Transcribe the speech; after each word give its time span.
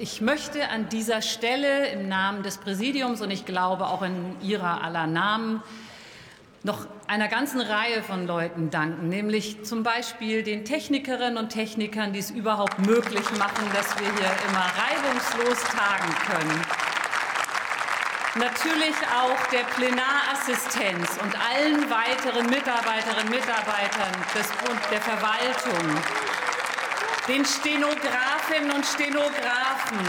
ich 0.00 0.22
möchte 0.22 0.70
an 0.70 0.88
dieser 0.88 1.20
Stelle 1.20 1.88
im 1.88 2.08
Namen 2.08 2.42
des 2.42 2.56
Präsidiums 2.56 3.20
und 3.20 3.30
ich 3.30 3.44
glaube 3.44 3.86
auch 3.86 4.00
in 4.00 4.34
Ihrer 4.40 4.82
aller 4.82 5.06
Namen 5.06 5.62
noch 6.62 6.86
einer 7.06 7.28
ganzen 7.28 7.60
Reihe 7.60 8.02
von 8.02 8.26
Leuten 8.26 8.70
danken, 8.70 9.08
nämlich 9.08 9.62
zum 9.62 9.82
Beispiel 9.82 10.42
den 10.42 10.64
Technikerinnen 10.64 11.36
und 11.36 11.50
Technikern, 11.50 12.14
die 12.14 12.18
es 12.18 12.30
überhaupt 12.30 12.78
möglich 12.78 13.24
machen, 13.38 13.66
dass 13.74 13.94
wir 14.00 14.06
hier 14.06 14.30
immer 14.48 14.64
reibungslos 14.80 15.62
tagen 15.64 16.14
können. 16.30 16.64
Natürlich 18.36 18.96
auch 19.14 19.46
der 19.50 19.64
Plenarassistenz 19.74 21.18
und 21.22 21.34
allen 21.50 21.90
weiteren 21.90 22.46
Mitarbeiterinnen 22.46 23.26
und 23.26 23.30
Mitarbeitern 23.30 24.14
des 24.34 24.48
Bund 24.64 24.80
der 24.90 25.00
Verwaltung, 25.02 25.98
den 27.30 27.44
Stenografinnen 27.44 28.72
und 28.72 28.84
Stenografen, 28.84 30.00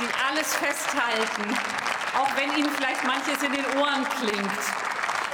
die 0.00 0.08
alles 0.28 0.52
festhalten, 0.56 1.56
auch 2.18 2.28
wenn 2.34 2.50
Ihnen 2.58 2.68
vielleicht 2.68 3.04
manches 3.04 3.40
in 3.44 3.52
den 3.52 3.64
Ohren 3.78 4.04
klingt, 4.18 4.60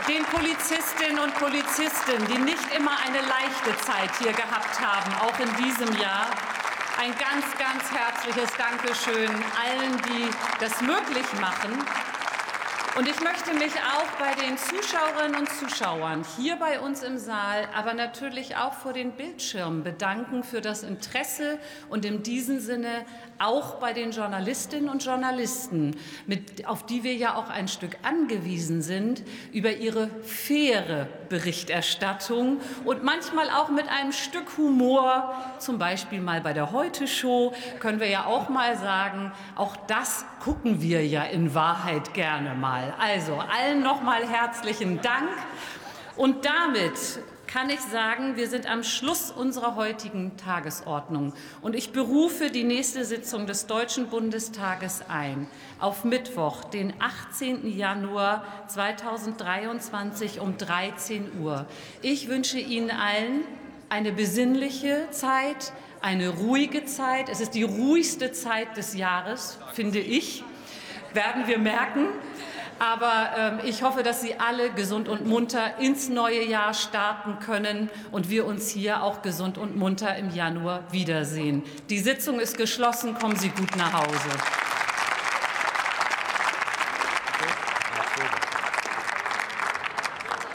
den 0.07 0.23
Polizistinnen 0.25 1.19
und 1.19 1.35
Polizisten, 1.37 2.27
die 2.29 2.37
nicht 2.37 2.75
immer 2.77 2.93
eine 3.07 3.23
leichte 3.23 3.75
Zeit 3.87 4.11
hier 4.19 4.35
gehabt 4.35 4.79
haben, 4.83 5.11
auch 5.23 5.39
in 5.41 5.65
diesem 5.65 5.97
Jahr. 5.97 6.27
Ein 7.01 7.15
ganz, 7.17 7.47
ganz 7.57 7.85
herzliches 7.91 8.51
Dankeschön 8.59 9.31
allen, 9.65 9.97
die 10.03 10.29
das 10.61 10.79
möglich 10.83 11.27
machen. 11.41 11.73
Und 12.97 13.09
ich 13.09 13.21
möchte 13.21 13.55
mich 13.55 13.73
auch 13.75 14.09
bei 14.19 14.35
den 14.35 14.57
Zuschauerinnen 14.57 15.41
und 15.41 15.49
Zuschauern 15.49 16.25
hier 16.37 16.57
bei 16.57 16.81
uns 16.81 17.03
im 17.03 17.19
Saal, 17.19 17.69
aber 17.77 17.95
natürlich 17.95 18.57
auch 18.57 18.73
vor 18.73 18.93
den 18.93 19.13
Bildschirmen 19.13 19.85
bedanken 19.85 20.43
für 20.43 20.61
das 20.61 20.83
Interesse 20.83 21.59
und 21.89 22.05
in 22.05 22.23
diesem 22.23 22.59
Sinne 22.59 23.05
auch 23.39 23.75
bei 23.75 23.93
den 23.93 24.11
Journalistinnen 24.11 24.89
und 24.89 25.05
Journalisten, 25.05 25.97
mit, 26.27 26.67
auf 26.67 26.87
die 26.87 27.05
wir 27.05 27.15
ja 27.15 27.37
auch 27.37 27.49
ein 27.51 27.69
Stück 27.69 27.97
angewiesen 28.03 28.83
sind, 28.83 29.23
über 29.53 29.71
ihre 29.71 30.09
faire 30.25 31.07
Berichterstattung 31.29 32.61
und 32.85 33.05
manchmal 33.05 33.49
auch 33.51 33.69
mit 33.69 33.89
einem 33.89 34.13
Stück 34.13 34.57
Humor, 34.57 35.35
zum 35.59 35.79
Beispiel 35.79 36.21
mal 36.21 36.41
bei 36.41 36.53
der 36.53 36.73
Heute-Show, 36.73 37.53
können 37.79 38.01
wir 38.01 38.09
ja 38.09 38.27
auch 38.27 38.49
mal 38.49 38.77
sagen, 38.77 39.33
auch 39.55 39.77
das 39.87 40.25
gucken 40.43 40.83
wir 40.83 41.07
ja 41.07 41.25
in 41.25 41.55
Wahrheit 41.55 42.15
gerne 42.15 42.55
mal. 42.55 42.78
Also 42.99 43.35
allen 43.35 43.83
nochmal 43.83 44.27
herzlichen 44.27 45.01
Dank. 45.01 45.29
Und 46.17 46.45
damit 46.45 46.93
kann 47.47 47.71
ich 47.71 47.81
sagen, 47.81 48.37
wir 48.37 48.49
sind 48.49 48.71
am 48.71 48.85
Schluss 48.85 49.31
unserer 49.31 49.75
heutigen 49.75 50.37
Tagesordnung. 50.37 51.33
Und 51.63 51.75
ich 51.75 51.93
berufe 51.93 52.51
die 52.51 52.65
nächste 52.65 53.05
Sitzung 53.05 53.47
des 53.47 53.67
Deutschen 53.67 54.09
Bundestages 54.09 55.03
ein 55.09 55.49
auf 55.81 56.05
Mittwoch, 56.05 56.65
den 56.65 56.93
18. 57.01 57.67
Januar 57.77 58.45
2023 58.69 60.41
um 60.41 60.59
13 60.59 61.41
Uhr. 61.41 61.67
Ich 62.03 62.29
wünsche 62.29 62.59
Ihnen 62.59 62.91
allen 62.91 63.45
eine 63.89 64.13
besinnliche 64.13 65.09
Zeit, 65.11 65.73
eine 66.03 66.29
ruhige 66.29 66.85
Zeit. 66.85 67.31
Es 67.31 67.41
ist 67.41 67.55
die 67.55 67.63
ruhigste 67.63 68.33
Zeit 68.33 68.77
des 68.77 68.95
Jahres, 68.95 69.59
finde 69.73 70.01
ich, 70.01 70.45
werden 71.15 71.47
wir 71.47 71.59
merken. 71.59 72.09
Aber 72.79 73.31
ähm, 73.37 73.59
ich 73.65 73.83
hoffe, 73.83 74.03
dass 74.03 74.21
Sie 74.21 74.39
alle 74.39 74.71
gesund 74.71 75.09
und 75.09 75.27
munter 75.27 75.79
ins 75.79 76.09
neue 76.09 76.45
Jahr 76.45 76.75
starten 76.75 77.39
können 77.39 77.91
und 78.13 78.31
wir 78.31 78.47
uns 78.47 78.69
hier 78.69 79.03
auch 79.03 79.23
gesund 79.23 79.59
und 79.59 79.77
munter 79.77 80.17
im 80.17 80.31
Januar 80.31 80.85
wiedersehen. 80.91 81.63
Die 81.91 81.99
Sitzung 81.99 82.41
ist 82.41 82.57
geschlossen. 82.57 83.15
Kommen 83.15 83.37
Sie 83.37 83.49
gut 83.49 83.77
nach 83.77 83.93
Hause. 83.93 84.68